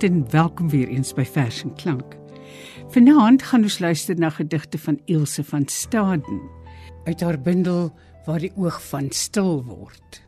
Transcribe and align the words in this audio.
Goeienaand 0.00 0.26
en 0.26 0.32
welkom 0.32 0.68
weer 0.68 0.88
eens 0.88 1.12
by 1.12 1.24
Vers 1.28 1.58
en 1.62 1.74
Klank. 1.76 2.14
Vanaand 2.88 3.42
gaan 3.42 3.66
ons 3.68 3.78
luister 3.78 4.16
na 4.16 4.30
gedigte 4.32 4.78
van 4.80 4.96
Ilse 5.04 5.42
van 5.44 5.66
Staden 5.68 6.40
uit 7.04 7.20
haar 7.20 7.36
bundel 7.40 7.90
Waar 8.24 8.40
die 8.40 8.52
oog 8.56 8.78
van 8.88 9.10
stil 9.12 9.60
word. 9.64 10.22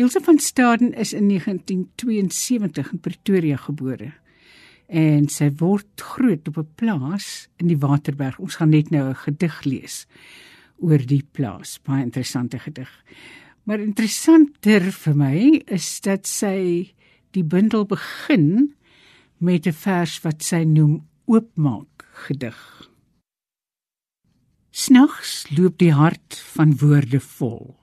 Ilse 0.00 0.20
van 0.24 0.38
Staden 0.38 0.94
is 0.94 1.12
in 1.12 1.28
1972 1.28 2.92
in 2.92 3.00
Pretoria 3.00 3.56
gebore 3.56 4.14
en 4.86 5.28
sy 5.28 5.50
word 5.60 6.00
groot 6.00 6.48
op 6.48 6.56
'n 6.56 6.72
plaas 6.74 7.48
in 7.56 7.68
die 7.68 7.78
Waterberg. 7.78 8.38
Ons 8.38 8.56
gaan 8.56 8.70
net 8.70 8.90
nou 8.90 9.10
'n 9.10 9.14
gedig 9.14 9.62
lees 9.64 10.06
oor 10.80 11.04
die 11.06 11.24
plaas, 11.32 11.80
baie 11.84 12.02
interessante 12.02 12.58
gedig. 12.58 13.04
Maar 13.64 13.80
interessanter 13.80 14.80
vir 14.92 15.16
my 15.16 15.62
is 15.66 16.00
dat 16.00 16.26
sy 16.26 16.94
die 17.30 17.44
bundel 17.44 17.84
begin 17.84 18.77
met 19.38 19.66
'n 19.66 19.72
vers 19.72 20.20
wat 20.20 20.42
sy 20.42 20.62
noem 20.64 21.06
oopmaak 21.26 22.06
gedig. 22.26 22.90
Snags 24.70 25.46
loop 25.56 25.78
die 25.78 25.92
hart 25.92 26.36
van 26.54 26.76
woorde 26.76 27.20
vol 27.20 27.76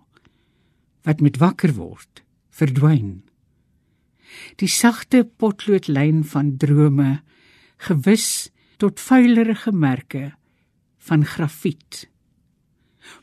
wat 1.03 1.21
met 1.21 1.37
wakker 1.37 1.73
word 1.73 2.23
verdwyn. 2.49 3.23
Die 4.55 4.67
sagte 4.67 5.23
potloodlyn 5.23 6.23
van 6.23 6.57
drome 6.57 7.21
gewis 7.77 8.49
tot 8.77 8.99
vuilerige 8.99 9.71
merke 9.71 10.33
van 10.97 11.25
grafiet. 11.25 12.09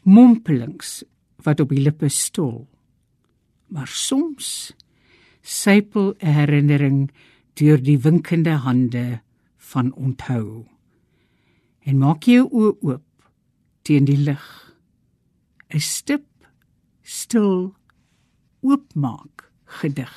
Mompelings 0.03 1.03
wat 1.43 1.61
op 1.61 1.73
die 1.75 1.83
lippe 1.83 2.09
stol. 2.09 2.69
Maar 3.67 3.89
soms 3.89 4.73
sypel 5.43 6.15
herinnering 6.19 7.11
deur 7.55 7.83
die 7.83 7.99
winkende 8.01 8.57
hande 8.65 9.21
van 9.57 9.93
onthou. 9.93 10.67
En 11.83 11.99
maak 11.99 12.25
jou 12.31 12.47
oë 12.49 12.75
oop 12.81 13.09
teen 13.83 14.05
die 14.05 14.19
lig. 14.19 14.45
'n 15.73 15.81
Stip 15.81 16.27
stil 17.03 17.75
oopmaak 18.61 19.51
gedig. 19.65 20.13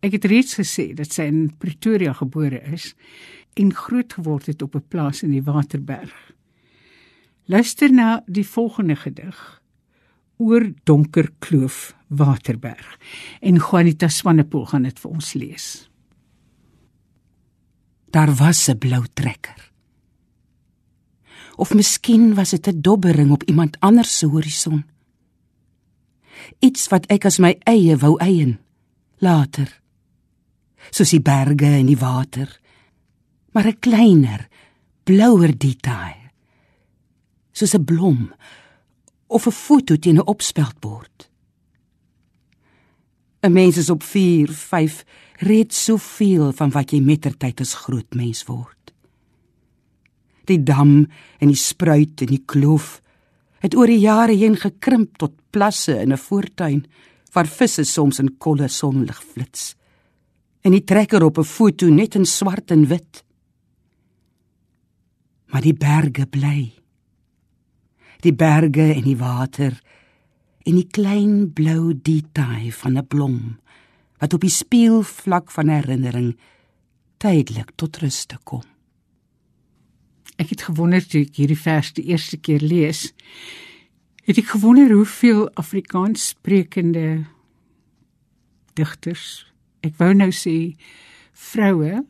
Ek 0.00 0.12
het 0.12 0.24
reeds 0.24 0.58
gesê 0.58 0.92
dat 0.94 1.12
sy 1.12 1.26
in 1.30 1.56
Pretoria 1.58 2.12
gebore 2.12 2.60
is 2.72 2.94
en 3.56 3.72
groot 3.74 4.12
geword 4.12 4.46
het 4.46 4.62
op 4.62 4.76
'n 4.76 4.84
plaas 4.88 5.22
in 5.22 5.30
die 5.30 5.42
Waterberg. 5.42 6.32
Luister 7.46 7.92
na 7.92 8.22
die 8.26 8.46
volgende 8.46 8.96
gedig 8.96 9.62
oor 10.36 10.72
donker 10.84 11.30
kloof 11.38 11.95
Waterberg 12.06 12.98
en 13.40 13.58
Juanita 13.58 14.08
Swanepoel 14.08 14.66
gaan 14.66 14.82
dit 14.82 14.98
vir 14.98 15.10
ons 15.10 15.32
lees. 15.34 15.66
Daar 18.10 18.34
was 18.34 18.68
'n 18.68 18.78
blou 18.78 19.04
trekker. 19.14 19.72
Of 21.56 21.74
miskien 21.74 22.34
was 22.34 22.50
dit 22.50 22.66
'n 22.68 22.80
dobbering 22.80 23.30
op 23.30 23.42
iemand 23.42 23.80
anders 23.80 24.18
se 24.18 24.26
horison. 24.26 24.84
Iets 26.58 26.88
wat 26.88 27.06
ek 27.06 27.24
as 27.24 27.38
my 27.38 27.56
eie 27.64 27.96
wou 27.96 28.16
eien 28.18 28.58
later. 29.18 29.80
Soos 30.90 31.10
die 31.10 31.20
berge 31.20 31.66
en 31.66 31.86
die 31.86 31.98
water, 31.98 32.60
maar 33.52 33.66
'n 33.66 33.78
kleiner, 33.78 34.48
blouer 35.04 35.58
detail. 35.58 36.30
Soos 37.52 37.74
'n 37.74 37.84
blom 37.84 38.34
of 39.26 39.46
'n 39.46 39.52
foto 39.52 39.96
teen 39.96 40.16
'n 40.16 40.26
opspeldbord. 40.26 41.30
'n 43.46 43.52
Mens 43.52 43.76
is 43.76 43.90
op 43.90 44.02
4, 44.02 44.50
5 44.52 45.04
red 45.36 45.74
soveel 45.74 46.52
van 46.52 46.70
wat 46.70 46.90
jy 46.90 47.00
mettertyd 47.00 47.60
as 47.60 47.74
groot 47.74 48.14
mens 48.14 48.44
word. 48.48 48.92
Die 50.44 50.62
dam 50.62 51.06
en 51.38 51.48
die 51.48 51.58
spruit 51.58 52.20
en 52.20 52.26
die 52.26 52.42
kloof 52.44 53.00
het 53.62 53.74
oor 53.74 53.86
die 53.86 54.02
jare 54.02 54.34
heen 54.34 54.56
gekrimp 54.56 55.18
tot 55.18 55.32
plasse 55.50 55.94
in 56.00 56.12
'n 56.12 56.18
voortuin 56.18 56.86
waar 57.32 57.46
visse 57.46 57.84
soms 57.84 58.18
in 58.18 58.36
kolle 58.38 58.68
sonlig 58.68 59.22
flits. 59.22 59.74
En 60.62 60.72
die 60.72 60.84
trekker 60.84 61.22
op 61.22 61.38
'n 61.38 61.44
foto 61.44 61.86
net 61.86 62.14
in 62.14 62.26
swart 62.26 62.70
en 62.70 62.86
wit. 62.86 63.24
Maar 65.46 65.62
die 65.62 65.74
berge 65.74 66.26
bly 66.26 66.76
die 68.26 68.34
berge 68.34 68.92
en 68.94 69.04
die 69.06 69.18
water 69.18 69.76
en 70.66 70.74
die 70.74 70.88
klein 70.90 71.52
blou 71.54 71.94
detail 71.94 72.70
van 72.82 72.98
'n 72.98 73.06
blom 73.06 73.38
wat 74.18 74.34
op 74.34 74.40
die 74.40 74.50
speelvlak 74.50 75.50
van 75.50 75.68
herinnering 75.68 76.36
tydelik 77.18 77.70
tot 77.76 77.96
rus 77.96 78.24
te 78.24 78.38
kom. 78.44 78.62
Ek 80.36 80.50
het 80.50 80.62
gewonder 80.68 81.06
toe 81.06 81.20
ek 81.20 81.36
hierdie 81.36 81.58
vers 81.58 81.92
die 81.92 82.04
eerste 82.04 82.36
keer 82.36 82.60
lees, 82.60 83.12
het 84.24 84.38
ek 84.38 84.52
gewonder 84.56 84.90
hoeveel 84.92 85.50
Afrikaans 85.54 86.28
sprekende 86.28 87.26
digters, 88.74 89.46
ek 89.80 89.96
wou 89.96 90.12
nou 90.14 90.32
sê 90.32 90.76
vroue 91.32 92.04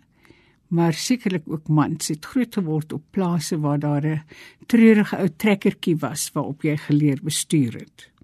maar 0.69 0.93
sekerlik 0.93 1.45
ook 1.47 1.69
mans 1.69 2.09
het 2.09 2.27
groot 2.27 2.55
geword 2.55 2.93
op 2.93 3.03
plase 3.11 3.59
waar 3.61 3.79
daar 3.79 4.07
'n 4.07 4.23
treurige 4.67 5.17
ou 5.17 5.29
trekkertjie 5.29 5.97
was 5.97 6.31
waarop 6.33 6.63
jy 6.63 6.77
geleer 6.77 7.21
bestuur 7.23 7.73
het. 7.73 8.16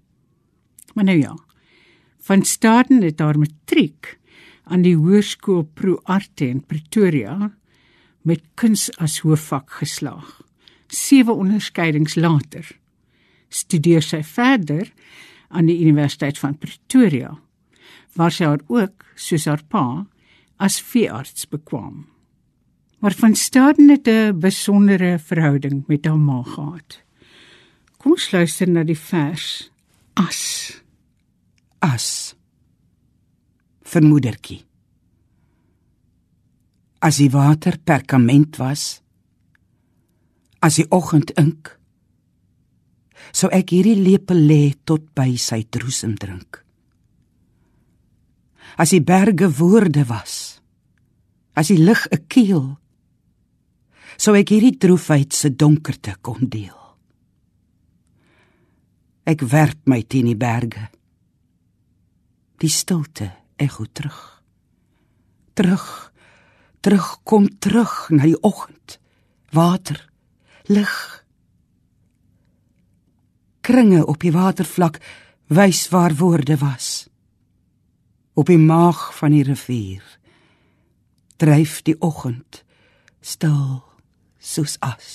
Maar 0.93 1.03
nou 1.03 1.17
ja. 1.19 1.37
Van 2.23 2.45
Staden 2.45 3.01
het 3.01 3.17
daar 3.17 3.37
matriek 3.39 4.17
aan 4.63 4.81
die 4.81 4.95
Hoërskool 4.95 5.63
Pro 5.73 5.99
Arte 6.03 6.47
in 6.47 6.63
Pretoria 6.65 7.51
met 8.21 8.41
kuns 8.55 8.87
as 8.97 9.19
hoofvak 9.19 9.71
geslaag. 9.81 10.41
Sewe 10.87 11.31
onderskeidings 11.31 12.15
later 12.15 12.77
studeer 13.53 14.01
sy 14.01 14.23
verder 14.23 14.87
aan 15.49 15.67
die 15.69 15.81
Universiteit 15.83 16.39
van 16.39 16.57
Pretoria 16.57 17.35
waar 18.17 18.31
sy 18.31 18.55
ook 18.67 19.05
soos 19.15 19.45
haar 19.49 19.61
pa 19.69 20.05
as 20.57 20.79
veearts 20.81 21.45
bekwam 21.49 22.05
maar 23.03 23.13
van 23.13 23.35
Staden 23.35 23.89
het 23.89 24.07
'n 24.07 24.39
besondere 24.39 25.19
verhouding 25.19 25.83
met 25.87 26.05
haar 26.05 26.19
ma 26.19 26.43
gehad. 26.43 27.03
Kom 27.97 28.11
ons 28.11 28.31
luister 28.31 28.69
na 28.69 28.83
die 28.83 28.97
vers 28.97 29.71
As. 30.13 30.82
As. 31.83 32.31
Vermoedertjie. 33.83 34.61
As 37.03 37.19
die 37.19 37.27
water 37.33 37.75
perkament 37.83 38.55
was, 38.61 39.01
as 40.63 40.79
die 40.79 40.87
oggend 40.95 41.33
ink, 41.35 41.73
sou 43.35 43.51
ek 43.51 43.75
hierdie 43.75 43.99
lepel 43.99 44.39
lê 44.47 44.61
tot 44.87 45.09
by 45.11 45.35
sy 45.35 45.65
droesem 45.67 46.15
drink. 46.15 46.61
As 48.79 48.95
die 48.95 49.03
berge 49.03 49.51
woorde 49.59 50.07
was, 50.07 50.61
as 51.59 51.67
die 51.67 51.83
lig 51.83 52.07
'n 52.07 52.23
keel 52.31 52.77
sou 54.17 54.35
ek 54.39 54.55
hierdie 54.55 54.77
droefheid 54.79 55.33
se 55.33 55.49
donkerte 55.51 56.15
kon 56.21 56.47
deel. 56.47 56.79
Ek 59.25 59.41
werp 59.41 59.83
my 59.85 60.01
teen 60.03 60.31
die 60.31 60.39
berge. 60.39 60.89
Die 62.63 62.71
stilte 62.71 63.27
ekho 63.59 63.83
terug. 63.91 64.19
Terug. 65.53 66.13
Terug 66.79 67.07
kom 67.27 67.49
terug 67.59 68.07
na 68.09 68.23
die 68.23 68.39
oggend. 68.39 68.99
Water, 69.51 69.99
lig. 70.71 70.93
Kringe 73.61 74.05
op 74.07 74.23
die 74.23 74.31
watervlak 74.31 75.01
wys 75.51 75.89
waar 75.91 76.15
woorde 76.15 76.55
was. 76.63 77.09
Op 78.33 78.47
die 78.47 78.59
maag 78.59 79.09
van 79.19 79.35
die 79.35 79.43
rivier 79.43 80.03
dryf 81.43 81.81
die 81.83 81.97
oggend 81.99 82.61
stil 83.19 83.81
soos 84.39 84.77
as. 84.79 85.09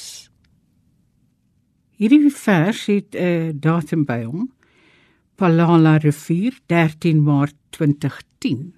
Hierdie 1.97 2.29
vers 2.29 2.85
het 2.93 3.15
'n 3.17 3.25
uh, 3.25 3.53
datum 3.55 4.05
by 4.05 4.25
hom. 4.25 4.53
Palala 5.39 5.99
rivier 6.03 6.57
13 6.67 7.23
Maart 7.23 7.55
2010. 7.71 8.73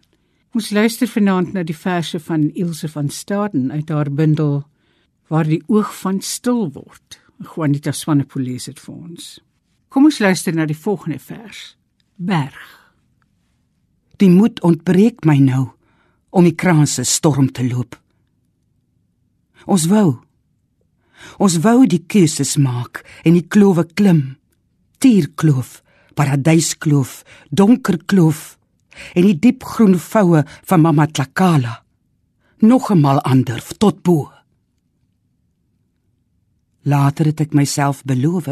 Ons 0.53 0.67
luister 0.77 1.09
vanaand 1.09 1.55
na 1.57 1.63
die 1.65 1.77
verse 1.77 2.21
van 2.21 2.51
Ilse 2.53 2.91
van 2.93 3.09
Staden 3.09 3.71
uit 3.73 3.89
haar 3.89 4.11
bundel 4.13 4.67
Waar 5.31 5.47
die 5.47 5.63
oog 5.71 5.95
van 6.03 6.21
stil 6.21 6.67
word. 6.75 7.21
Juanita 7.39 7.93
Swanepoel 7.95 8.43
lees 8.43 8.67
dit 8.69 8.81
vir 8.83 8.95
ons. 8.95 9.27
Kom 9.89 10.09
ons 10.11 10.19
luister 10.19 10.53
na 10.53 10.67
die 10.67 10.77
volgende 10.77 11.21
vers. 11.23 11.77
Berg. 12.17 12.59
Die 14.19 14.29
moed 14.29 14.61
ontbreek 14.67 15.25
my 15.25 15.39
nou 15.41 15.69
om 16.35 16.45
die 16.45 16.59
kraanse 16.59 17.07
storm 17.09 17.49
te 17.55 17.65
loop. 17.65 17.97
Ons 19.65 19.87
wou 19.89 20.19
Ons 21.41 21.61
wou 21.65 21.87
die 21.89 22.03
keuses 22.05 22.59
maak 22.61 23.05
en 23.25 23.37
die 23.37 23.47
klowe 23.49 23.85
klim. 23.87 24.37
Tierkloof, 25.01 25.79
paradyskloof, 26.15 27.23
donker 27.51 27.99
kloof, 28.05 28.59
en 29.15 29.23
die 29.27 29.39
diep 29.39 29.65
groen 29.65 29.99
voue 29.99 30.45
van 30.67 30.81
mamma 30.81 31.07
Tlakala 31.07 31.83
nog 32.61 32.91
'n 32.91 33.01
mal 33.01 33.21
ander 33.21 33.63
tot 33.79 34.03
bo. 34.03 34.33
Later 36.83 37.25
het 37.27 37.41
ek 37.41 37.53
myself 37.53 38.05
beloof 38.05 38.45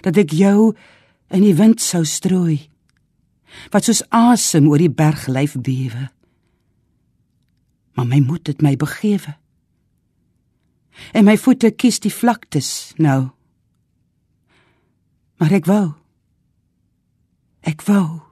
dat 0.00 0.16
ek 0.16 0.30
jou 0.30 0.74
in 1.28 1.40
die 1.40 1.54
wind 1.54 1.80
sou 1.80 2.04
strooi 2.04 2.68
wat 3.70 3.84
soos 3.84 4.02
asem 4.08 4.68
oor 4.68 4.78
die 4.78 4.90
berglyf 4.90 5.56
bewe. 5.60 6.10
Maar 7.94 8.06
my 8.06 8.20
moed 8.20 8.46
het 8.46 8.60
my 8.60 8.76
begewe. 8.76 9.36
En 11.12 11.24
my 11.24 11.36
voete 11.38 11.70
kies 11.70 12.00
die 12.00 12.12
vlaktes 12.12 12.92
nou. 12.96 13.30
Maar 15.36 15.52
ek 15.52 15.64
wou. 15.64 15.94
Ek 17.66 17.82
wou. 17.88 18.25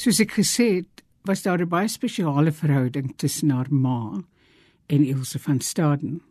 Soos 0.00 0.16
ek 0.22 0.38
gesê 0.38 0.66
het, 0.78 1.02
was 1.28 1.42
daar 1.44 1.60
'n 1.60 1.68
baie 1.68 1.88
spesiale 1.88 2.52
verhouding 2.52 3.12
tussen 3.16 3.50
haar 3.50 3.68
ma 3.70 4.24
en 4.86 5.04
Ilse 5.04 5.38
van 5.38 5.60
Staden. 5.60 6.22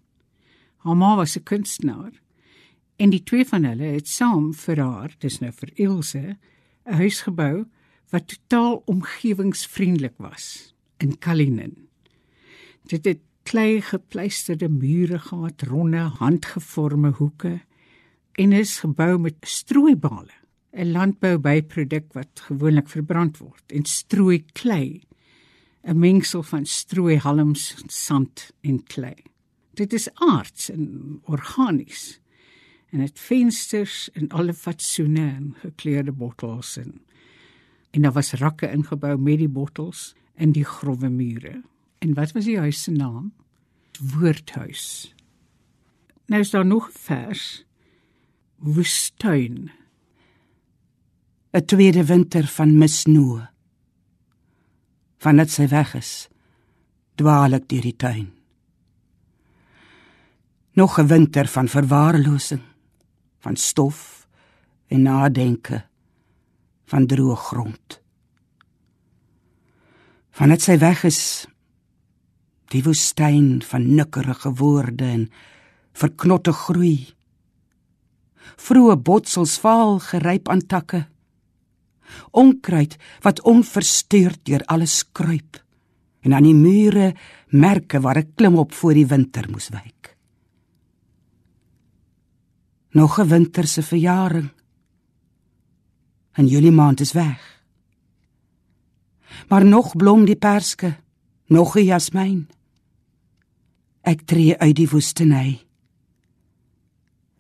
Haar 0.78 0.96
ma 0.96 1.16
was 1.16 1.38
'n 1.38 1.44
kunstenaar 1.44 2.14
en 2.98 3.10
die 3.10 3.24
twee 3.24 3.46
van 3.46 3.64
hulle 3.64 3.94
het 3.94 4.08
saam 4.08 4.54
vir 4.54 4.78
haar, 4.78 5.16
dis 5.20 5.40
nou 5.40 5.52
vir 5.52 5.70
Ilse, 5.76 6.38
'n 6.86 6.94
huis 6.94 7.22
gebou 7.22 7.66
wat 8.10 8.28
totaal 8.28 8.82
omgewingsvriendelik 8.86 10.18
was 10.18 10.74
in 10.98 11.18
Kalinin. 11.20 11.88
Dit 12.88 13.06
het 13.06 13.22
klei 13.44 13.82
gepleisterde 13.82 14.70
mure 14.70 15.20
gehad, 15.20 15.62
ronde 15.62 15.98
handgevormde 15.98 17.12
hoeke 17.12 17.62
en 18.32 18.52
is 18.52 18.80
gebou 18.80 19.20
met 19.20 19.36
strooibale 19.42 20.39
'n 20.72 20.92
landboubyproduk 20.92 22.14
wat 22.14 22.40
gewoonlik 22.48 22.90
verbrand 22.90 23.38
word 23.38 23.72
en 23.72 23.86
strooi 23.86 24.46
klei 24.54 25.02
'n 25.84 26.00
mengsel 26.00 26.44
van 26.44 26.66
strooi 26.66 27.18
halms, 27.18 27.84
sand 27.88 28.52
en 28.62 28.84
klei. 28.84 29.16
Dit 29.74 29.94
is 29.94 30.10
aards 30.14 30.70
en 30.70 31.22
organies. 31.24 32.20
En 32.90 33.00
dit 33.00 33.20
vensters 33.20 34.10
en 34.12 34.30
alle 34.30 34.54
fatsoene 34.54 35.28
en 35.30 35.56
gekleurde 35.62 36.12
bottels 36.12 36.78
en 36.78 37.02
en 37.92 38.02
daar 38.02 38.14
was 38.14 38.34
rakke 38.34 38.70
ingebou 38.72 39.18
met 39.18 39.38
die 39.38 39.50
bottels 39.50 40.16
in 40.36 40.52
die 40.52 40.66
grouwe 40.66 41.10
mure. 41.10 41.64
En 42.00 42.14
wat 42.14 42.32
was 42.32 42.46
die 42.46 42.60
huis 42.60 42.84
se 42.84 42.92
naam? 42.92 43.34
Woordhuis. 44.14 45.16
Nou 46.26 46.42
is 46.42 46.50
daar 46.50 46.66
nog 46.66 46.92
vers. 46.92 47.66
Woestuin 48.56 49.72
'n 51.52 51.66
tweede 51.66 52.04
winter 52.06 52.46
van 52.46 52.76
misnoë. 52.78 53.48
Vandat 55.18 55.50
sy 55.50 55.66
weg 55.68 55.96
is, 55.98 56.30
dwaal 57.18 57.58
ek 57.58 57.66
deur 57.72 57.88
die 57.90 57.96
tuin. 57.98 58.28
Nog 60.78 61.00
'n 61.00 61.08
winter 61.08 61.48
van 61.48 61.68
verwaarlosing, 61.68 62.62
van 63.40 63.56
stof 63.56 64.28
en 64.88 65.02
nadenke, 65.02 65.86
van 66.86 67.08
droë 67.08 67.36
grond. 67.36 68.02
Vandat 70.30 70.62
sy 70.62 70.78
weg 70.78 71.04
is, 71.04 71.48
die 72.70 72.84
woestyn 72.84 73.62
van 73.62 73.96
nikkerige 73.96 74.54
woorde 74.54 75.06
en 75.06 75.32
verknotte 75.94 76.54
groei. 76.54 77.10
Vroeë 78.56 79.02
botsels 79.02 79.60
vaal 79.60 80.00
geryp 80.00 80.50
aan 80.50 80.66
takke 80.68 81.08
onkruid 82.32 82.98
wat 83.22 83.42
onverstuurd 83.42 84.40
deur 84.44 84.64
alles 84.66 85.04
kruip 85.12 85.60
en 86.22 86.34
aan 86.34 86.44
die 86.44 86.56
mure 86.56 87.14
merke 87.50 88.02
waar 88.04 88.20
ek 88.22 88.36
klim 88.36 88.58
op 88.60 88.74
voor 88.76 88.94
die 88.98 89.08
winter 89.08 89.48
moes 89.50 89.70
wyk. 89.74 90.16
Nog 92.92 93.20
'n 93.20 93.28
winter 93.28 93.68
se 93.68 93.82
verjaring. 93.82 94.50
En 96.32 96.48
Julie 96.48 96.72
maand 96.72 97.00
is 97.00 97.12
weg. 97.12 97.64
Maar 99.48 99.66
nog 99.66 99.96
blom 99.96 100.26
die 100.26 100.36
perske, 100.36 100.98
nog 101.48 101.76
'n 101.76 101.84
jasmyn. 101.84 102.48
Ek 104.02 104.22
tree 104.22 104.58
uit 104.58 104.76
die 104.76 104.90
woestynheid. 104.90 105.66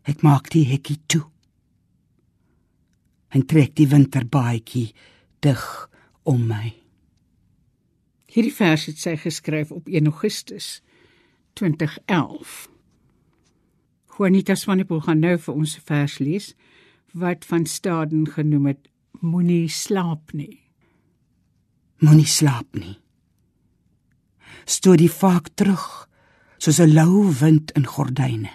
Ek 0.03 0.21
maak 0.21 0.49
die 0.49 0.65
hekkie 0.65 0.99
toe 1.05 1.29
en 3.29 3.45
trek 3.45 3.75
die 3.75 3.87
winterbaadjie 3.87 4.93
dig 5.39 5.89
om 6.23 6.47
my. 6.47 6.73
Hierdie 8.29 8.53
vers 8.53 8.85
het 8.89 8.99
sy 9.01 9.15
geskryf 9.17 9.71
op 9.73 9.87
1 9.89 10.05
Augustus 10.05 10.81
2011. 11.57 12.69
Juanita 14.17 14.55
Swanepoel 14.55 15.01
gaan 15.07 15.23
nou 15.23 15.37
vir 15.37 15.53
ons 15.53 15.77
'n 15.77 15.85
vers 15.85 16.19
lees 16.19 16.53
wat 17.13 17.45
van 17.45 17.65
Staden 17.65 18.27
genoem 18.27 18.65
het 18.65 18.89
Moenie 19.19 19.67
slaap 19.67 20.31
nie. 20.33 20.61
Moenie 21.99 22.25
slaap 22.25 22.75
nie. 22.75 22.99
Stoot 24.65 24.97
die 24.97 25.11
vaak 25.11 25.49
terug 25.55 26.07
soos 26.57 26.79
'n 26.79 26.93
lou 26.93 27.33
wind 27.39 27.71
in 27.71 27.85
gordyne. 27.85 28.51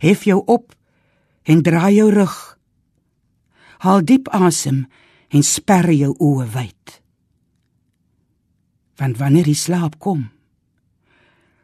Hef 0.00 0.24
jou 0.24 0.42
op 0.46 0.74
en 1.42 1.62
draai 1.62 1.94
jou 1.94 2.10
rug. 2.10 2.58
Haal 3.82 4.04
diep 4.06 4.28
asem 4.30 4.84
en 5.34 5.42
sper 5.42 5.88
jou 5.90 6.12
oë 6.22 6.46
wyd. 6.54 6.98
Want 9.00 9.18
wanneer 9.18 9.48
die 9.48 9.58
slaap 9.58 9.96
kom, 9.98 10.28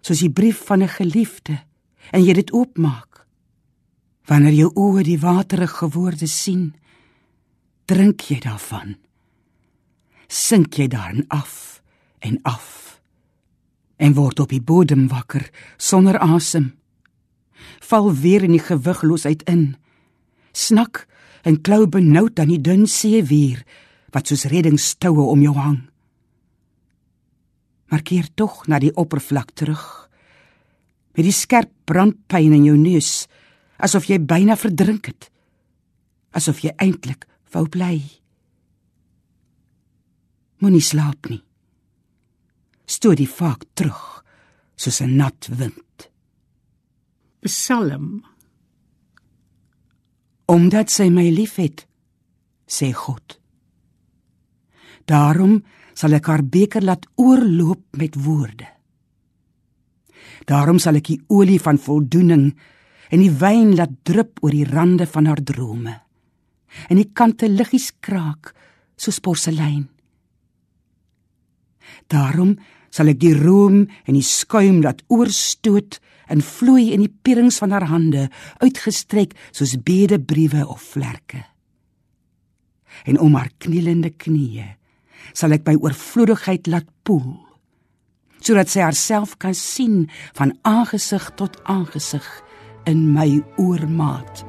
soos 0.03 0.25
die 0.25 0.33
brief 0.33 0.65
van 0.67 0.83
'n 0.83 0.97
geliefde 0.99 1.63
en 2.11 2.25
jy 2.25 2.35
dit 2.35 2.53
oopmaak, 2.53 3.27
wanneer 4.27 4.53
jou 4.53 4.71
oë 4.75 5.03
die 5.03 5.21
waterige 5.21 5.89
woorde 5.89 6.27
sien, 6.27 6.75
drink 7.87 8.21
jy 8.21 8.41
daarvan. 8.41 8.97
Sink 10.29 10.75
jy 10.75 10.89
daarin 10.89 11.25
af 11.29 11.83
en 12.19 12.39
af 12.43 13.01
en 13.97 14.15
word 14.15 14.41
op 14.41 14.49
die 14.49 14.63
bodem 14.63 15.09
wakker 15.09 15.51
sonder 15.77 16.19
asem. 16.19 16.73
Val 17.81 18.15
weer 18.15 18.43
in 18.43 18.55
die 18.55 18.63
gewigloosheid 18.63 19.43
in. 19.43 19.77
Snak 20.53 21.07
en 21.49 21.63
klou 21.65 21.87
benoud 21.89 22.39
aan 22.39 22.53
die 22.53 22.61
dun 22.61 22.87
see 22.87 23.23
weer 23.25 23.65
wat 24.13 24.29
soos 24.29 24.49
reddingstoue 24.53 25.25
om 25.33 25.41
jou 25.43 25.57
hang 25.57 25.89
maar 27.89 28.05
keer 28.05 28.29
tog 28.35 28.67
na 28.69 28.79
die 28.81 28.93
oppervlak 28.97 29.55
terug. 29.57 29.85
Met 31.17 31.25
die 31.25 31.35
skerp 31.35 31.73
brandpyn 31.89 32.55
in 32.55 32.69
jou 32.69 32.77
neus, 32.77 33.27
asof 33.81 34.09
jy 34.11 34.21
byna 34.21 34.59
verdrink 34.61 35.09
het. 35.11 35.31
Asof 36.37 36.61
jy 36.63 36.75
eintlik 36.77 37.25
wou 37.55 37.65
bly. 37.73 37.97
Moenie 40.61 40.85
slaap 40.85 41.31
nie. 41.33 41.41
Stoot 42.89 43.19
die 43.21 43.29
vaak 43.29 43.65
terug 43.75 44.25
soos 44.77 45.01
'n 45.01 45.17
nat 45.17 45.49
wind. 45.51 46.11
Psalm 47.43 48.25
Omdat 50.49 50.89
sy 50.91 51.11
my 51.13 51.27
liefhet, 51.29 51.85
sê 52.69 52.93
God. 52.97 53.37
Daarom 55.09 55.59
sal 55.97 56.17
ek 56.17 56.29
haar 56.31 56.45
beker 56.45 56.85
laat 56.85 57.05
oorloop 57.21 57.97
met 58.01 58.17
woorde. 58.25 58.69
Daarom 60.49 60.79
sal 60.81 61.01
ek 61.01 61.11
die 61.11 61.21
olie 61.33 61.59
van 61.61 61.81
voldoening 61.81 62.51
en 63.09 63.23
die 63.23 63.33
wyn 63.33 63.75
laat 63.77 63.93
drup 64.09 64.41
oor 64.45 64.55
die 64.55 64.69
rande 64.69 65.09
van 65.09 65.29
haar 65.29 65.43
drome. 65.45 65.95
En 66.89 67.01
die 67.01 67.09
kante 67.13 67.49
liggies 67.49 67.91
kraak 68.01 68.53
soos 68.97 69.21
porselein. 69.25 69.89
Daarom 72.09 72.57
sal 72.91 73.11
ek 73.13 73.21
die 73.23 73.35
room 73.37 73.87
en 74.07 74.17
die 74.17 74.25
skuim 74.25 74.83
laat 74.85 75.03
oorstoot 75.13 75.99
en 76.29 76.45
vloei 76.45 76.91
in 76.93 77.05
die 77.05 77.13
pierings 77.25 77.61
van 77.63 77.73
haar 77.73 77.89
hande 77.89 78.29
uitgestrek 78.63 79.35
soos 79.51 79.77
bedebriewe 79.85 80.67
of 80.69 80.83
vlerke. 80.95 81.45
En 83.09 83.21
om 83.21 83.37
haar 83.39 83.51
knielende 83.63 84.11
knieë 84.11 84.75
sal 85.37 85.53
ek 85.57 85.67
by 85.67 85.77
oorvloedigheid 85.77 86.71
laat 86.71 86.89
poel 87.05 87.37
sodat 88.39 88.71
sy 88.71 88.85
haarself 88.85 89.35
kan 89.43 89.55
sien 89.57 90.07
van 90.39 90.55
aangesig 90.63 91.27
tot 91.41 91.59
aangesig 91.67 92.27
in 92.87 93.11
my 93.13 93.43
oormaat 93.59 94.47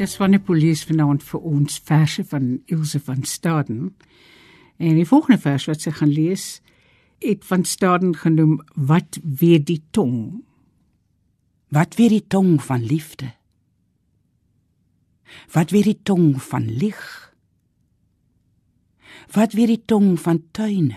gespeel 0.00 0.32
Juanita 0.32 0.44
Swanepoel 0.46 0.86
vanaand 0.88 1.22
vir 1.22 1.40
ons 1.44 1.80
verse 1.84 2.22
van 2.24 2.62
Ilse 2.72 3.00
van 3.00 3.22
Staden. 3.22 3.96
En 4.78 4.96
die 4.96 5.04
volgende 5.04 5.40
vers 5.40 5.66
wat 5.68 5.82
sy 5.82 5.90
gaan 5.92 6.08
lees, 6.08 6.62
het 7.20 7.44
van 7.44 7.64
Staden 7.64 8.14
genoem 8.16 8.62
wat 8.76 9.18
weet 9.22 9.66
die 9.66 9.82
tong? 9.92 10.42
Wat 11.68 11.96
weet 11.96 12.10
die 12.10 12.26
tong 12.26 12.62
van 12.62 12.80
liefde? 12.80 13.34
Wat 15.52 15.70
weet 15.70 15.84
die 15.84 16.00
tong 16.02 16.40
van 16.42 16.64
lig? 16.64 17.34
Wat 19.32 19.52
weet 19.52 19.68
die 19.68 19.84
tong 19.84 20.16
van 20.16 20.40
tuine? 20.50 20.96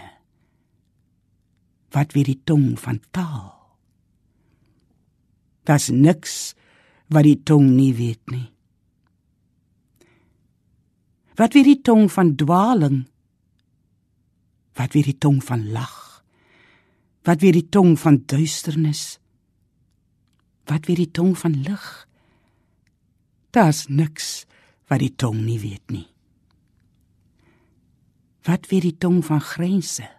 Wat 1.91 2.13
weet 2.13 2.31
die 2.31 2.41
tong 2.43 2.79
van 2.79 3.01
taal? 3.11 3.51
Das 5.67 5.89
niks 5.91 6.55
wat 7.11 7.27
die 7.27 7.41
tong 7.43 7.75
nie 7.75 7.91
weet 7.93 8.31
nie. 8.31 8.52
Wat 11.35 11.53
weet 11.53 11.65
die 11.65 11.81
tong 11.81 12.11
van 12.11 12.35
dwaling? 12.35 13.03
Wat 14.77 14.93
weet 14.93 15.09
die 15.09 15.17
tong 15.17 15.41
van 15.43 15.71
lag? 15.71 16.23
Wat 17.23 17.41
weet 17.41 17.53
die 17.53 17.69
tong 17.69 17.97
van 17.99 18.23
duisternis? 18.25 19.19
Wat 20.69 20.85
weet 20.85 20.97
die 20.97 21.11
tong 21.11 21.37
van 21.37 21.61
lig? 21.65 22.07
Daar's 23.53 23.87
niks 23.87 24.45
wat 24.89 24.99
die 24.99 25.13
tong 25.15 25.43
nie 25.45 25.59
weet 25.59 25.93
nie. 25.93 26.07
Wat 28.43 28.67
weet 28.67 28.89
die 28.89 28.97
tong 28.97 29.21
van 29.25 29.41
grense? 29.41 30.09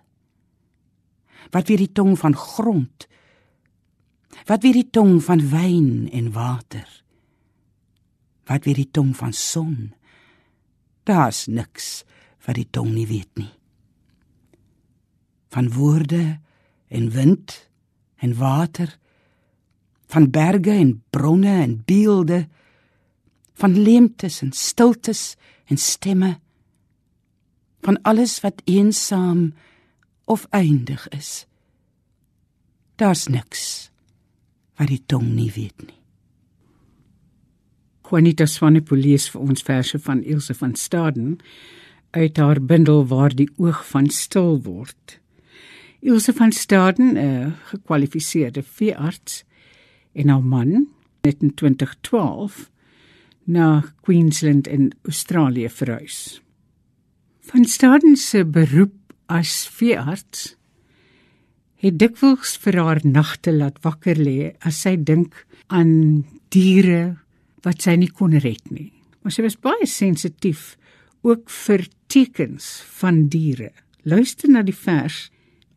Wat 1.51 1.69
weet 1.69 1.83
die 1.85 1.93
tong 1.93 2.17
van 2.19 2.37
grond? 2.37 3.07
Wat 4.49 4.63
weet 4.63 4.81
die 4.81 4.91
tong 4.91 5.19
van 5.23 5.43
wyn 5.51 6.09
en 6.13 6.33
water? 6.33 6.89
Wat 8.49 8.65
weet 8.65 8.81
die 8.81 8.91
tong 8.91 9.13
van 9.17 9.33
son? 9.33 9.93
Daar's 11.05 11.47
niks 11.47 12.05
wat 12.45 12.57
die 12.57 12.69
tong 12.71 12.93
nie 12.95 13.07
weet 13.09 13.31
nie. 13.41 13.53
Van 15.53 15.71
woorde 15.73 16.41
en 16.89 17.11
wind 17.11 17.71
en 18.17 18.37
water, 18.37 18.99
van 20.07 20.31
berge 20.31 20.71
en 20.71 21.03
bronne 21.11 21.61
en 21.63 21.83
beelde, 21.85 22.45
van 23.55 23.79
leemtes 23.79 24.41
en 24.43 24.53
stiltes 24.53 25.37
en 25.65 25.77
stemme, 25.77 26.39
van 27.85 28.01
alles 28.03 28.41
wat 28.41 28.63
eensaam 28.65 29.53
of 30.25 30.47
eindig 30.51 31.09
is. 31.09 31.47
Daar's 32.97 33.27
niks 33.29 33.91
wat 34.79 34.89
die 34.89 35.03
tong 35.07 35.35
nie 35.35 35.51
weet 35.53 35.87
nie. 35.87 36.04
Juanita 38.05 38.47
Swanepoel 38.47 39.01
lees 39.01 39.31
vir 39.33 39.41
ons 39.41 39.65
verse 39.65 39.99
van 39.99 40.23
Ilse 40.23 40.55
van 40.55 40.75
Staden. 40.75 41.39
uit 42.15 42.37
haar 42.37 42.61
bundel 42.63 43.07
waar 43.07 43.35
die 43.35 43.49
oog 43.57 43.81
van 43.91 44.07
stil 44.07 44.61
word. 44.63 45.19
Ilse 46.01 46.33
van 46.33 46.53
Staden, 46.53 47.17
'n 47.19 47.55
gekwalifiseerde 47.65 48.63
veearts, 48.63 49.45
en 50.13 50.29
haar 50.29 50.45
man 50.45 50.89
het 51.21 51.43
in 51.43 51.55
2012 51.55 52.71
na 53.45 53.85
Queensland 54.01 54.67
in 54.67 54.93
Australië 55.03 55.69
verhuis. 55.69 56.43
Van 57.41 57.65
Staden 57.65 58.17
se 58.17 58.45
beroep 58.45 58.95
as 59.27 59.69
veearts 59.69 60.57
het 61.77 61.99
dikwels 61.99 62.57
vir 62.57 62.79
haar 62.81 63.01
nagte 63.03 63.53
laat 63.53 63.83
wakker 63.85 64.17
lê 64.17 64.55
as 64.65 64.81
sy 64.81 64.97
dink 64.97 65.47
aan 65.67 66.25
diere 66.49 67.24
wat 67.65 67.83
sy 67.83 67.97
nie 67.99 68.11
kon 68.13 68.37
red 68.39 68.71
nie. 68.71 68.93
Maar 69.23 69.33
sy 69.33 69.45
was 69.47 69.57
baie 69.61 69.87
sensitief 69.89 70.75
ook 71.25 71.49
vir 71.67 71.87
tekens 72.13 72.83
van 73.01 73.27
diere. 73.33 73.73
Luister 74.05 74.53
na 74.53 74.63
die 74.63 74.77
vers 74.77 75.31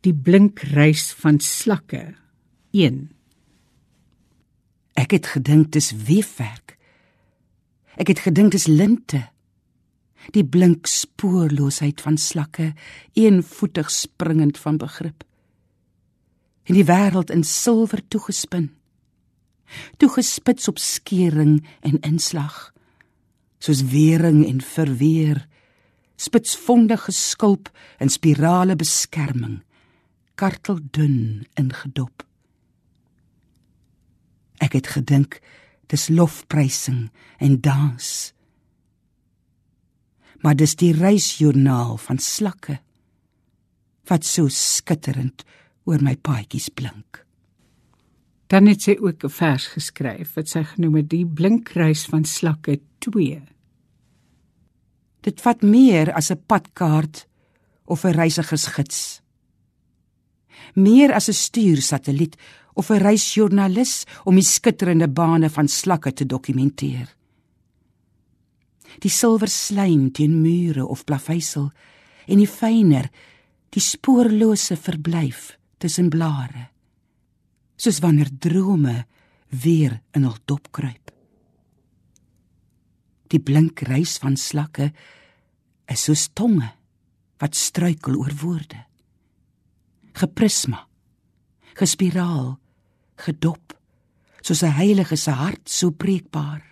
Die 0.06 0.13
blink 0.13 0.62
reis 0.75 1.10
van 1.17 1.39
slakke 1.44 2.13
1 2.72 3.08
Ek 4.98 5.13
het 5.13 5.27
gedink 5.29 5.72
dis 5.75 5.91
weefwerk. 6.08 6.77
Ek 8.01 8.10
het 8.10 8.24
gedink 8.25 8.56
dis 8.56 8.65
linte. 8.70 9.27
Die 10.34 10.46
blink 10.46 10.89
spoorloosheid 10.89 12.01
van 12.01 12.17
slakke, 12.17 12.72
eenvoetig 13.13 13.91
springend 13.94 14.58
van 14.58 14.79
begrip. 14.82 15.22
In 16.65 16.75
die 16.79 16.88
wêreld 16.89 17.29
in 17.32 17.46
silwer 17.46 18.01
toegespin. 18.10 18.72
Toegespits 19.98 20.68
op 20.68 20.80
skering 20.80 21.60
en 21.82 22.00
inslag. 22.00 22.72
Soos 23.60 23.84
wering 23.92 24.46
en 24.46 24.62
verweer, 24.62 25.48
spitsvondige 26.16 27.12
skulp 27.12 27.70
en 27.98 28.10
spirale 28.10 28.76
beskerming, 28.76 29.62
karteldun 30.36 31.46
ingedop. 31.58 32.24
Ek 34.62 34.74
het 34.78 34.90
gedink 34.96 35.40
dis 35.92 36.08
lofprysing 36.10 37.08
en 37.38 37.60
dans. 37.62 38.34
Maar 40.42 40.58
dis 40.58 40.76
die 40.78 40.94
reisjoernaal 40.94 41.98
van 42.02 42.20
slakke 42.22 42.80
wat 44.08 44.26
so 44.26 44.48
skitterend 44.48 45.44
oor 45.88 46.04
my 46.04 46.16
paadjies 46.16 46.70
blink. 46.70 47.27
Dan 48.48 48.68
het 48.68 48.82
sy 48.82 48.96
ook 49.00 49.24
'n 49.24 49.30
vers 49.30 49.68
geskryf 49.68 50.34
wat 50.34 50.48
sy 50.48 50.63
genoem 50.63 50.96
het 50.96 51.10
die 51.10 51.25
blinkreis 51.25 52.06
van 52.06 52.24
slakke 52.24 52.80
2. 53.00 53.42
Dit 55.22 55.42
vat 55.42 55.62
meer 55.62 56.13
as 56.13 56.32
'n 56.32 56.44
padkaart 56.46 57.27
of 57.86 58.04
'n 58.04 58.16
reisigersgids. 58.16 59.22
Meer 60.74 61.13
as 61.13 61.27
'n 61.27 61.34
stuursatelliet 61.34 62.36
of 62.74 62.89
'n 62.89 63.01
reisjoernalis 63.01 64.06
om 64.24 64.36
die 64.36 64.44
skitterende 64.44 65.08
bane 65.08 65.50
van 65.50 65.68
slakke 65.68 66.13
te 66.13 66.25
dokumenteer. 66.25 67.16
Die 69.00 69.12
silwer 69.12 69.48
slaim 69.48 70.12
teen 70.12 70.42
mure 70.42 70.86
of 70.86 71.04
plaveisel 71.04 71.72
en 72.25 72.38
die 72.38 72.48
fyner, 72.48 73.10
die 73.70 73.82
spoorlose 73.82 74.75
verblyf 74.75 75.58
tussen 75.77 76.10
blare. 76.10 76.77
Soos 77.78 78.02
wanneer 78.02 78.30
drome 78.32 79.06
weer 79.63 80.02
in 80.18 80.26
hul 80.26 80.38
dop 80.46 80.72
kruip. 80.72 81.12
Die 83.30 83.40
blink 83.40 83.84
reis 83.86 84.18
van 84.24 84.38
slakke 84.38 84.92
is 85.92 86.04
soos 86.08 86.28
tonge 86.34 86.72
wat 87.38 87.56
struikel 87.56 88.18
oor 88.18 88.34
woorde. 88.42 88.80
Geprisma, 90.18 90.88
gespiraal, 91.78 92.58
gedop 93.16 93.76
soos 94.42 94.63
'n 94.63 94.78
heilige 94.80 95.18
se 95.18 95.32
hart 95.32 95.70
so 95.70 95.92
breekbaar. 95.92 96.63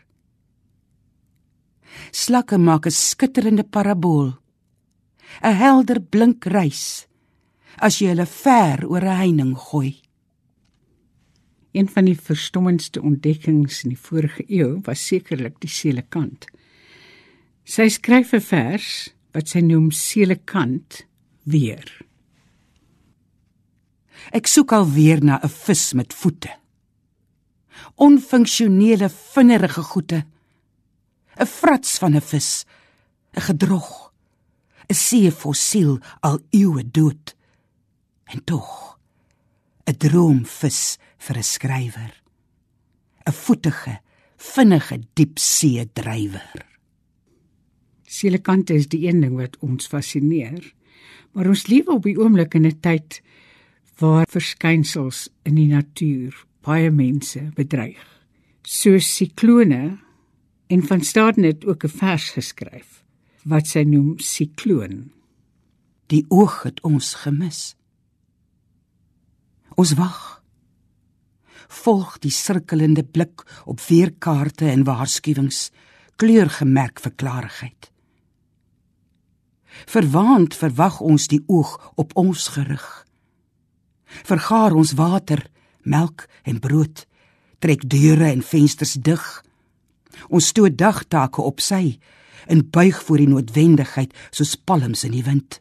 Slakke 2.12 2.58
maak 2.58 2.86
'n 2.88 2.92
skitterende 2.92 3.64
parabool. 3.64 4.40
'n 5.44 5.54
helder 5.54 6.00
blink 6.00 6.46
reis 6.46 7.08
as 7.78 8.00
jy 8.00 8.08
hulle 8.08 8.26
ver 8.26 8.86
oor 8.88 9.04
'n 9.04 9.18
heining 9.22 9.56
gooi. 9.58 10.05
Een 11.76 11.90
van 11.92 12.08
die 12.08 12.16
verstommendste 12.16 13.02
ontdekkings 13.04 13.82
in 13.84 13.92
die 13.92 14.00
vorige 14.00 14.46
eeu 14.48 14.78
was 14.86 15.02
sekerlik 15.10 15.58
die 15.60 15.72
selekant. 15.72 16.48
Sy 17.68 17.90
skryf 17.92 18.32
'n 18.34 18.42
vers 18.42 18.90
wat 19.34 19.50
sy 19.52 19.60
noem 19.60 19.92
selekant 19.92 21.04
weer. 21.44 21.84
Ek 24.32 24.48
soek 24.48 24.72
alweer 24.72 25.20
na 25.24 25.40
'n 25.44 25.50
vis 25.50 25.94
met 25.94 26.14
voete. 26.14 26.54
Onfunksionele 27.96 29.10
vinnerige 29.10 29.84
goeie. 29.84 30.24
'n 31.40 31.46
Frats 31.46 31.98
van 31.98 32.16
'n 32.16 32.22
vis, 32.22 32.66
'n 33.36 33.42
gedrog, 33.42 34.14
'n 34.90 34.94
see 34.94 35.32
fossiel 35.32 36.00
al 36.22 36.40
eeue 36.52 36.92
dood. 36.92 37.36
En 38.26 38.44
tog 38.44 38.96
'n 39.88 39.98
droomvis 39.98 40.98
vir 41.18 41.38
'n 41.38 41.44
skrywer. 41.44 42.14
'n 43.28 43.32
Voetige, 43.32 44.00
vinnige 44.38 44.98
diepsee 45.14 45.86
drywer. 45.94 46.66
Sielekante 48.04 48.74
is 48.74 48.88
die 48.88 49.08
een 49.08 49.22
ding 49.22 49.36
wat 49.36 49.58
ons 49.60 49.88
fascineer, 49.88 50.74
maar 51.34 51.48
ons 51.48 51.68
leef 51.68 51.88
op 51.88 52.04
die 52.04 52.18
oomblik 52.18 52.54
in 52.56 52.66
'n 52.66 52.80
tyd 52.80 53.22
waar 54.00 54.28
verskynsels 54.30 55.30
in 55.44 55.56
die 55.56 55.68
natuur 55.68 56.34
baie 56.62 56.92
mense 56.92 57.52
bedreig. 57.56 58.04
Soos 58.64 59.16
siklone 59.16 59.98
en 60.68 60.82
van 60.84 61.02
Staden 61.02 61.44
het 61.44 61.66
ook 61.66 61.84
'n 61.84 61.98
vers 62.02 62.30
geskryf 62.30 63.04
wat 63.44 63.68
sy 63.68 63.84
noem 63.84 64.20
sikloon. 64.20 65.12
Die 66.08 66.26
oog 66.30 66.64
het 66.64 66.82
ons 66.82 67.14
gemis. 67.14 67.76
Ons 69.76 69.96
wag. 70.00 70.22
Volg 71.84 72.20
die 72.24 72.32
sirkelende 72.32 73.04
blik 73.04 73.44
op 73.66 73.82
weerkaarte 73.88 74.70
en 74.72 74.86
waarskuwings, 74.88 75.72
kleurgemerk 76.16 77.02
vir 77.04 77.16
klarigheid. 77.16 77.90
Verwaand 79.92 80.56
verwag 80.56 81.02
ons 81.04 81.28
die 81.28 81.44
oog 81.52 81.76
op 82.00 82.16
ons 82.16 82.48
gerig 82.56 83.06
vergaar 84.24 84.74
ons 84.74 84.94
water, 84.94 85.46
melk 85.84 86.28
en 86.44 86.60
brood, 86.60 87.06
trek 87.60 87.84
deure 87.90 88.30
en 88.32 88.44
vensters 88.44 88.96
dig. 89.02 89.24
Ons 90.30 90.52
stoot 90.54 90.78
dagtake 90.78 91.42
op 91.42 91.62
sy 91.64 91.98
en 92.48 92.64
buig 92.70 93.02
voor 93.04 93.22
die 93.22 93.30
noodwendigheid 93.30 94.14
soos 94.32 94.56
palms 94.56 95.04
in 95.08 95.16
die 95.18 95.26
wind. 95.26 95.60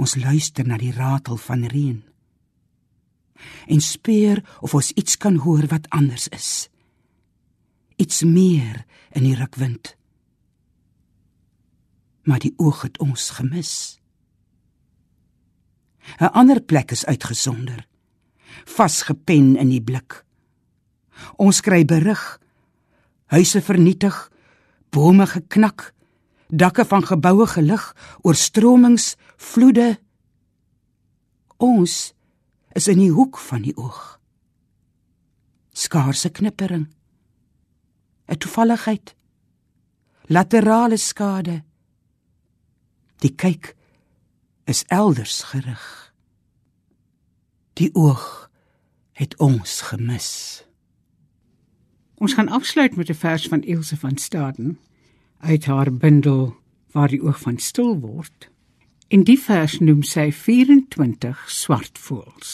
Ons 0.00 0.16
luister 0.16 0.64
na 0.64 0.78
die 0.80 0.94
ratel 0.96 1.36
van 1.36 1.66
reën 1.68 2.00
en 3.72 3.80
speur 3.80 4.42
of 4.60 4.74
ons 4.76 4.90
iets 5.00 5.16
kan 5.16 5.38
hoor 5.40 5.64
wat 5.72 5.88
anders 5.96 6.28
is. 6.28 6.68
Iets 7.96 8.22
meer 8.22 8.84
in 9.16 9.24
die 9.24 9.36
rukwind. 9.36 9.94
Maar 12.28 12.42
die 12.44 12.52
oog 12.56 12.82
het 12.84 12.98
ons 13.00 13.30
gemis. 13.38 14.00
'n 16.18 16.32
ander 16.32 16.60
plek 16.60 16.90
is 16.90 17.06
uitgesonder. 17.06 17.86
Vasgepen 18.64 19.56
in 19.56 19.68
die 19.68 19.82
blik. 19.82 20.24
Ons 21.36 21.60
kry 21.60 21.84
berig. 21.84 22.40
Huise 23.26 23.62
vernietig, 23.62 24.30
bome 24.90 25.26
geknak, 25.26 25.94
dakke 26.48 26.84
van 26.84 27.04
geboue 27.06 27.46
gelig, 27.46 27.96
oorstromings, 28.22 29.16
vloede. 29.40 29.98
Ons 31.56 32.12
is 32.76 32.88
in 32.88 33.00
die 33.00 33.12
hoek 33.12 33.38
van 33.40 33.64
die 33.64 33.76
oog. 33.76 34.20
Skaarse 35.72 36.30
knippering. 36.30 36.88
'n 38.28 38.38
Toevalligheid. 38.38 39.14
Laterale 40.28 40.96
skade. 40.96 41.62
Die 43.20 43.34
kyk 43.34 43.74
is 44.64 44.84
elders 44.86 45.42
gerig. 45.42 46.14
Die 47.74 47.90
oog 47.94 48.50
het 49.12 49.36
ons 49.38 49.80
gemis. 49.80 50.62
Ons 52.14 52.34
gaan 52.34 52.48
afsluit 52.48 52.96
met 52.96 53.08
'n 53.10 53.14
vers 53.14 53.48
van 53.48 53.62
Ilse 53.62 53.96
van 53.96 54.16
Staden 54.16 54.78
uit 55.38 55.64
haar 55.64 55.92
bundel 55.92 56.56
waar 56.92 57.08
die 57.08 57.22
oog 57.22 57.40
van 57.40 57.58
stil 57.58 57.98
word. 57.98 58.49
In 59.10 59.24
die 59.26 59.34
vers 59.42 59.80
noem 59.82 60.04
sy 60.06 60.28
24 60.30 61.48
swart 61.50 61.98
voëls. 61.98 62.50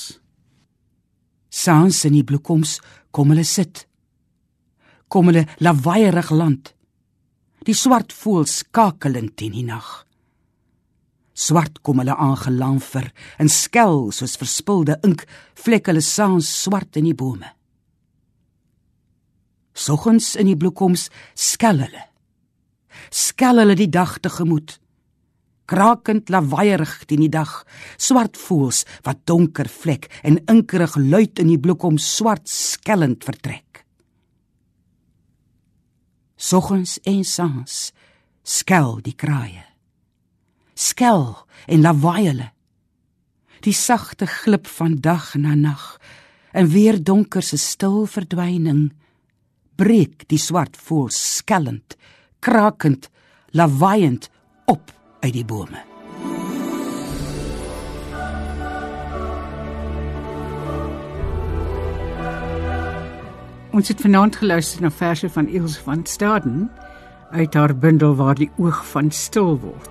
Saans 1.53 1.99
in 2.09 2.15
die 2.17 2.25
bloekoms 2.25 2.79
kom 3.13 3.29
hulle 3.35 3.45
sit. 3.45 3.83
Kom 5.13 5.29
hulle 5.29 5.43
lawaaiig 5.61 6.31
land. 6.33 6.71
Die 7.69 7.77
swart 7.77 8.15
voëls 8.17 8.63
kakelend 8.73 9.45
in 9.45 9.53
die 9.53 9.67
nag. 9.69 9.91
Swart 11.37 11.83
kom 11.85 12.01
hulle 12.01 12.17
aangelamfer 12.17 13.11
en 13.37 13.53
skel 13.53 14.09
soos 14.17 14.39
verspilde 14.41 14.97
ink 15.05 15.27
vlek 15.61 15.93
hulle 15.93 16.01
saans 16.01 16.49
swart 16.63 16.97
in 16.97 17.11
die 17.11 17.19
bome. 17.21 17.53
Soggens 19.77 20.33
in 20.41 20.49
die 20.49 20.57
bloekoms 20.57 21.11
skel 21.37 21.85
hulle. 21.85 22.09
Skel 23.13 23.61
hulle 23.61 23.77
die 23.77 23.93
dag 23.93 24.17
tegemoet. 24.25 24.79
Krakend 25.67 26.31
lawaaiig 26.31 26.93
teen 27.11 27.25
die 27.25 27.33
dag, 27.33 27.65
swart 27.99 28.39
voels 28.39 28.85
wat 29.07 29.25
donker 29.27 29.69
vlek 29.71 30.07
en 30.23 30.39
inkerig 30.47 30.95
luid 30.97 31.41
in 31.43 31.51
die 31.51 31.61
bloekoms 31.61 32.07
swart 32.17 32.47
skellend 32.49 33.27
vertrek. 33.27 33.83
Soggens 36.37 36.99
en 37.09 37.25
saans 37.25 37.91
skel 38.47 39.01
die 39.03 39.17
kraaie. 39.17 39.65
Skel 40.77 41.33
en 41.67 41.83
lawaai 41.83 42.29
hulle. 42.29 42.51
Die 43.65 43.75
sagte 43.75 44.29
glip 44.31 44.69
van 44.79 45.01
dag 45.03 45.33
na 45.35 45.57
nag 45.59 45.97
en 46.53 46.69
weer 46.71 47.01
donker 47.03 47.43
se 47.43 47.59
stil 47.59 48.05
verdwyning 48.07 48.93
breek 49.77 50.25
die 50.31 50.41
swart 50.41 50.77
voël 50.77 51.11
skellend, 51.13 51.97
krakend, 52.41 53.11
lawaaiend 53.53 54.31
op 54.71 54.93
uit 55.21 55.33
die 55.33 55.45
bome. 55.45 55.83
Ons 63.77 63.89
het 63.93 64.01
vanaand 64.01 64.37
geluister 64.41 64.81
na 64.83 64.91
verse 64.91 65.29
van 65.29 65.49
Ilse 65.49 65.83
van 65.85 66.07
Staden 66.09 66.71
uit 67.31 67.55
haar 67.55 67.77
bundel 67.77 68.15
waar 68.17 68.39
die 68.39 68.51
oog 68.57 68.81
van 68.89 69.11
stil 69.11 69.59
word. 69.61 69.91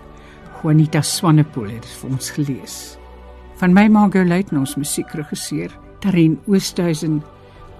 Juanita 0.61 1.01
Swanepoel 1.01 1.69
het 1.75 1.85
vir 1.99 2.09
ons 2.09 2.31
gelees. 2.33 2.79
Van 3.61 3.75
my 3.75 3.85
Margot 3.87 4.25
Luiten 4.27 4.57
ons 4.57 4.75
musiekregisseur 4.75 5.69
Tarin 6.01 6.39
Oosthuizen 6.47 7.21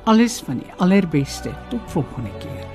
alles 0.05 0.39
van 0.45 0.61
die 0.61 0.71
allerbeste 0.77 1.55
tot 1.69 1.91
volgende 1.91 2.31
keer 2.39 2.74